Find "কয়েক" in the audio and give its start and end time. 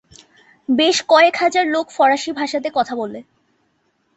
1.09-1.35